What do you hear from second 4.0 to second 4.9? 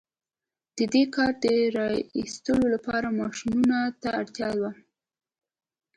ته اړتيا وه.